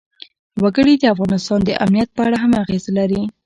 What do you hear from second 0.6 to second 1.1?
وګړي د